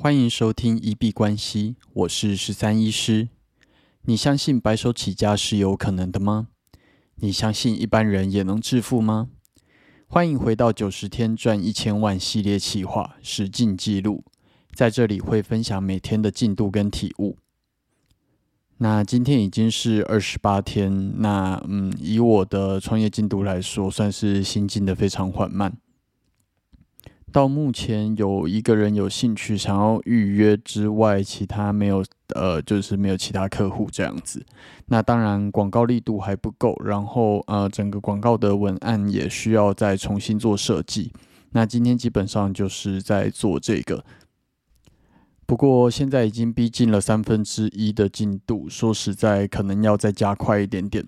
[0.00, 3.30] 欢迎收听一币关系，我是十三医师。
[4.02, 6.46] 你相信白手起家是有可能的吗？
[7.16, 9.30] 你相信一般人也能致富吗？
[10.06, 14.22] 欢迎回到九十天赚一千万系列企划实进记录，
[14.72, 17.36] 在这里会分享每天的进度跟体悟。
[18.76, 25.76] 那今天已经是二十八天，那嗯，以我的创业进度来说，算是新进的非常缓慢。
[27.30, 32.02] 到目前有一个人有兴趣想要预约之外，其他没有，
[32.34, 34.44] 呃，就是没有其他客户这样子。
[34.86, 41.12] 那当然广告力度还不够，然后呃，整个广告的文案也需要再重新做设计。
[41.52, 44.04] 那今天基本上就是在做这个，
[45.44, 51.06] 不过现在已经逼近了三分之一的进度，说实在可能要再加快一点点。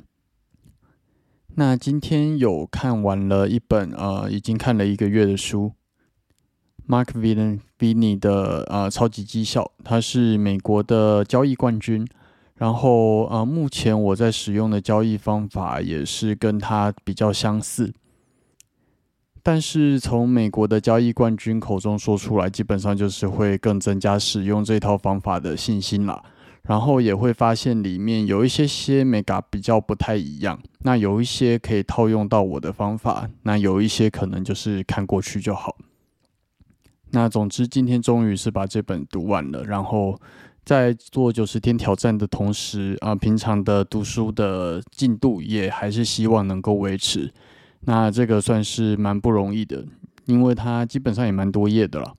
[1.56, 5.72] 那今天有看完了一本呃，已经看了一个月的书。
[6.90, 7.12] Mark
[7.78, 12.04] Vini 的呃超级绩效，他是美国的交易冠军。
[12.56, 17.94] 然后呃，目前我在使用的交易方法也是跟他比较相似。
[19.40, 26.20] 但是从美国的交易冠军口中说出来，基本上就是会更增加使用这套方法的信心啦。
[26.64, 30.60] 然后也会发现里面有一些些美感比较不太一样。
[30.80, 35.76] 那有一些可以套用到我的方法，那有一些可能就是看过去就好。
[37.12, 39.64] 那总之，今天终于是把这本读完了。
[39.64, 40.20] 然后
[40.64, 47.32] 在做九十天挑战的同时，啊，平常的读书的进度也还是希望能够维持。
[47.80, 49.84] 那这个算是蛮不容易的，
[50.26, 52.14] 因为它基本上也蛮多页的了。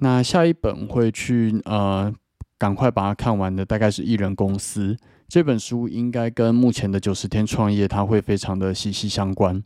[0.00, 2.12] 那下一本会去呃，
[2.58, 4.96] 赶快把它看完的，大概是艺人公司
[5.26, 9.62] 这本书，应该跟目前的九十天创业，它会非常的息息相关。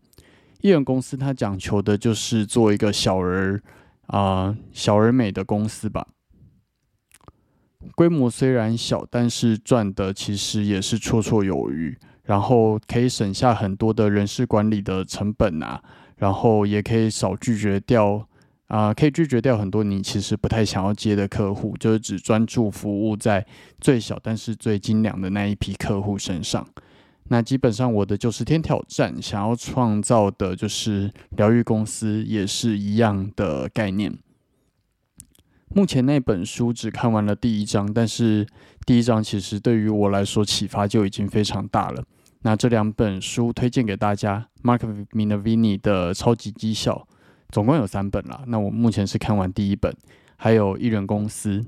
[0.63, 3.61] 艺人公司它讲求的就是做一个小而
[4.07, 6.07] 啊小而美的公司吧，
[7.97, 15.83] 规模虽然小，但是赚的其实也是绰绰有余，然后可以省下很多的人事管理的成本啊，
[16.17, 18.29] 然后也可以少拒绝掉
[18.69, 23.45] 啊，可以拒绝掉很多你其实不太想要接的客户，就是只专注服务在
[23.81, 26.65] 最小但是最精良的那一批客户身上。
[27.29, 34.19] 那基本上我的九十天挑战想要创造的就是疗愈公司，也是一样的概念。
[35.75, 38.47] 目前那本书只看完了第一章，但是
[38.85, 42.05] 第一章其实对于我来说启发就已经非常大了。
[42.43, 44.81] 那这两本书推荐给大家，Mark
[45.13, 47.07] Minervini 的超级绩效，
[47.49, 48.43] 总共有三本啦。
[48.49, 49.97] 那我目前是看完第一本，
[50.37, 51.65] 还有艺人公司。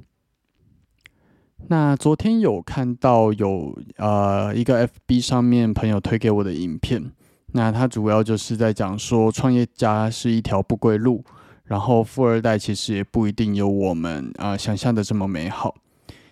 [1.69, 7.11] 那昨天有看到有呃一个 FB 上面朋友推给我的影片，
[7.53, 11.25] 那他主要就是在讲说创业家是一条不归路，
[11.65, 15.75] 然后富二代其实也不一定有我们啊想象的这么美好。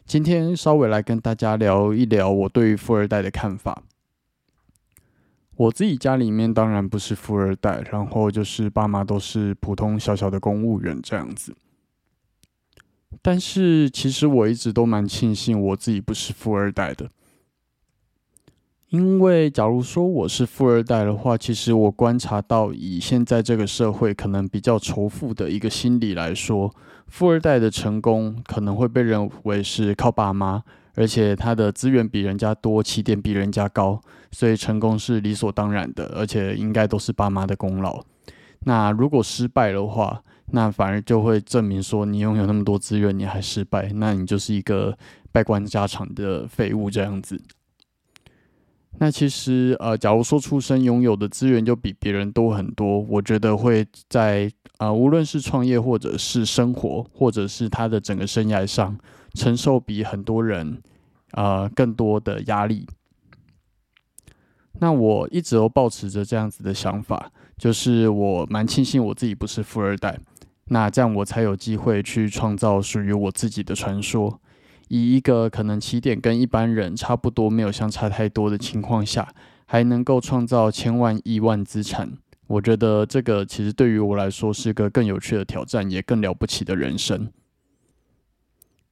[0.05, 3.83] 今天稍微来跟大家聊一聊我对于富二代的看法。
[5.57, 11.55] 我自己家里面当然不是富二代，然后就是爸妈都是普通小小的公务员这样子。
[13.21, 17.11] 但是其实我一直都蛮庆幸我自己不是富二代的，
[18.89, 26.75] 因为假如说我是富二代的话，其实我观察到以现在这个社会可能比较仇富的一个心理来说，
[27.07, 30.63] 富二代的成功可能会被认为是靠爸妈，
[30.95, 38.03] 而且他的资源比人家多，起点比人家高，所以成功是理所当然的，而且应该都是爸妈的功劳。
[38.65, 40.23] 那如果失败的话，
[40.55, 44.97] 那反而就会证明说，你拥有那么多资源，你还失败，那你就是一个
[45.33, 47.41] 败官家产的废物这样子。
[48.99, 58.95] 那其实，呃，假如说出生拥有的资源就比别人多很多，我觉得会在啊，无论是创业或者是生活，或者是他的整个生涯上，
[59.33, 60.83] 承受比很多人
[61.31, 62.87] 啊更多的压力。
[64.81, 70.21] 那我一直都保持着这样子的想法，就是我蛮庆幸我自己不是富二代。
[70.73, 74.41] 那这样我才有机会去创造属于我自己的传说，
[74.89, 79.35] 以一个可能起点跟一般人差不多，没有相差太多的情况下，
[79.67, 82.15] 还能够创造千万亿万资产。
[82.47, 87.29] 我觉得这个其实对于我来说是个更有趣的挑战，也更了不起的人生。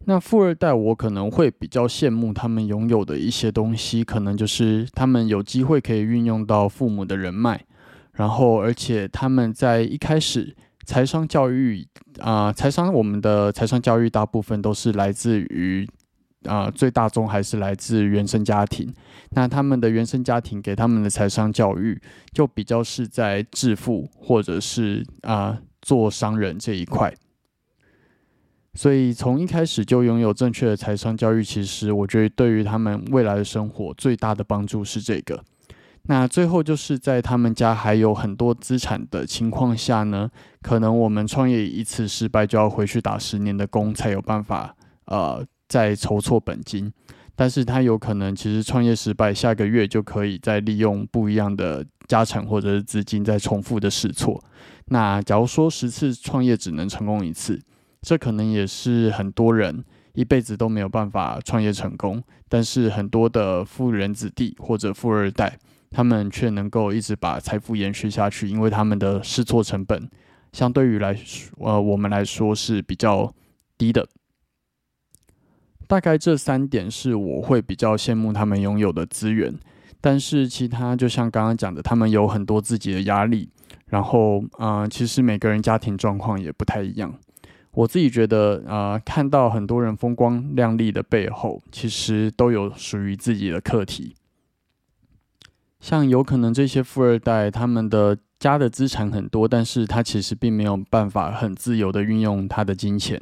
[0.05, 7.65] 那富二代，我可能会比较羡慕他们拥有的一些东西，可能就是他们有机会可以运用到父母的人脉，
[8.13, 10.55] 然后而且他们在一开始。
[10.91, 11.87] 财商教育
[12.19, 15.89] 啊，财商我们的财商教育大部分都是来自于
[16.47, 18.93] 啊最大宗还是来自原生家庭。
[19.31, 22.03] 那他们的原生家庭给他们的财商教育，
[22.33, 27.15] 就比较是在致富或者是啊做商人这一块。
[28.75, 35.45] 所以从一开始就拥有正确的财商教育，其实我觉得对于他们未来的生活最大的帮助是这个。
[36.05, 40.29] 那最后就是在他们家还有很多资产的情况下呢，
[40.61, 44.75] 可能我们创业一次失败就要回去打十年的工才有办法
[45.05, 46.93] 呃再筹措本金，
[47.37, 54.43] 但是他有可能其实创业失败下个月就可以再利用不一样的家产或者是资金再重复的试错。
[54.87, 57.61] 那假如说十次创业只能成功一次，
[58.03, 65.57] 这可能也是很多人一辈子都没有办法创业成功，但是很多的富人子弟或者富二代。
[65.91, 70.09] 他们却能够一直把财富延续下去，因为他们的试错成本
[70.53, 73.35] 相对于来说，呃，我们来说是比较
[73.77, 74.09] 低的。
[75.87, 79.53] 大概这三点是我会比较羡慕他们拥有的资源，
[80.01, 83.51] 但是其他就像刚刚讲的，他们有很多自己的压力，
[83.87, 87.13] 然后，呃，其实每个人家庭状况也不太一样。
[87.73, 94.15] 我自己觉得，呃，看到很多人风光亮丽的背后，其实都有属于自己的课题。
[95.81, 103.21] 像有可能这些富二代，他们的家的资产很多，但是他其实并没有办法很自由的运用他的金钱。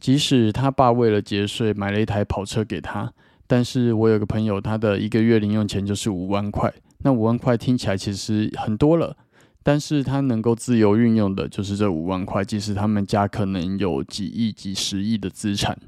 [0.00, 3.12] 即使他爸为了节税买了一台跑车给他，
[3.46, 6.74] 但是我有个朋友，他的一个月零用钱就是五万块。
[6.98, 9.16] 那五万块听起来其实很多了，
[9.62, 15.78] 但是他能够自由运用的就是这五万块，即使他们家可能有几亿、几十亿的资产。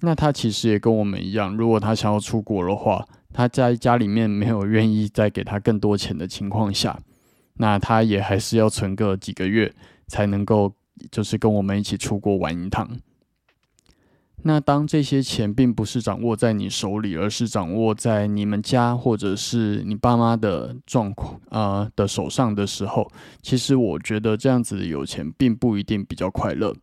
[0.00, 3.06] 那他其实也跟我们一样，如果他想要出国的话。
[3.32, 6.98] 他在家里面没有愿意再给他更多钱的情况下，
[7.54, 9.72] 那他也还是要存个几个月
[10.06, 10.74] 才能够，
[11.10, 12.88] 就是跟我们一起出国玩一趟。
[14.42, 23.06] 那当这些钱并不是掌握在你手里，而是掌握在你们家或者是你爸妈的状况啊的手上的时候，
[23.42, 26.74] 其实我觉得这样子有钱并不一定比较快乐。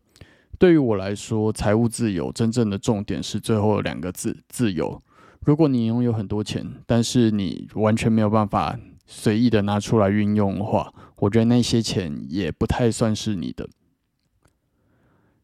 [0.56, 5.02] 对于我来说，财务自由真正的重点是最后两个字：自由。
[5.44, 13.66] 如果你拥有很多钱，但是你完全没有办法随意的拿出来运用的话，我觉得那些钱也不太算是你的。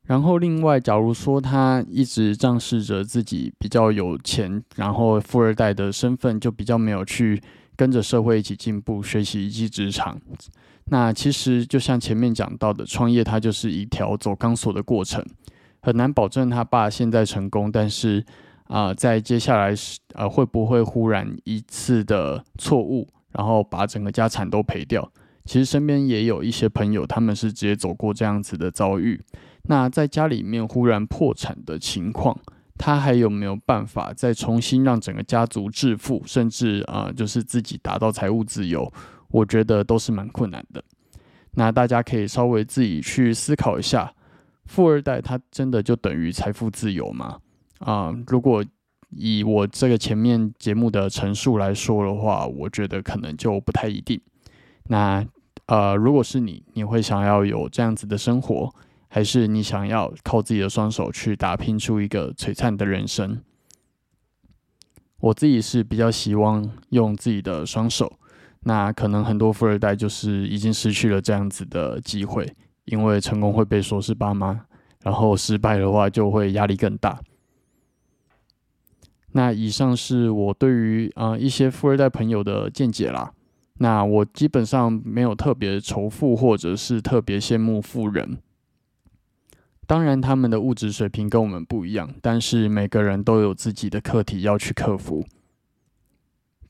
[0.02, 7.42] 然后，另外，假如说他一直仗势着自己比较有钱，然后富二代的身份，就比较没有去
[7.74, 10.20] 跟着社会一起进步、学习一技之长。
[10.86, 15.24] 那其实就像前面讲到的，创业它就是一条走钢索的过程，
[15.80, 18.22] 很难保证他爸现在成功，但是。
[18.64, 25.10] 啊，在接下来是呃，会不会忽然一次的错误，然后把整个家产都赔掉？
[25.44, 29.22] 其实身边也有一些朋友，他们是直接走过这样子的遭遇。
[29.64, 32.34] 那在家里面忽然破产的情况，
[32.78, 38.90] 他还有没有办法再重新让整个家族致富，甚至啊，就是自己达到财务自由？
[39.28, 40.82] 我觉得都是蛮困难的。
[41.52, 44.12] 那大家可以稍微自己去思考一下，
[44.64, 47.38] 富二代他真的就等于财富自由吗？
[47.84, 48.64] 啊，如果
[49.10, 54.18] 以我这个前面节目的陈述来说的话，我觉得可能就不太一定。
[54.88, 55.24] 那
[55.66, 58.74] 呃，如果是你，你会想要有这样子的生活，
[59.08, 63.42] 还是你想要靠自己的双手去打拼出一个璀璨的人生？
[65.20, 68.18] 我自己是比较希望用自己的双手。
[68.60, 72.50] 那可能很多富二代就是已经失去了这样子的机会，
[72.86, 74.58] 因为成功会被说是爸妈，
[75.02, 77.20] 然后失败的话就会压力更大。
[79.36, 83.32] 那以上是我对于啊一些富二代朋友的见解啦。
[83.78, 88.38] 那我基本上没有特别仇富，或者是特别羡慕富人。
[89.86, 95.26] 当然，他们的物质水平跟我们不一样，但是每个人都有自己的课题要去克服。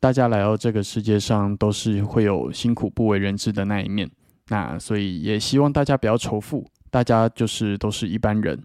[0.00, 4.10] 大家来到这个世界上，都是会有辛苦不为人知的那一面。
[4.48, 8.58] 那所以也希望大家不要仇富，大家就是都是一般人。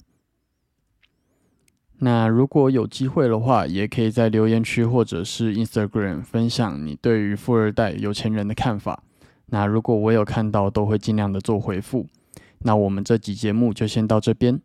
[2.01, 9.03] 那如果有机会的话，也可以在留言区或者是 Instagram 分享你对于富二代、有钱人的看法。
[9.47, 12.07] 那如果我有看到，都会尽量的做回复。
[12.59, 14.61] 那我们这集节目就先到这边。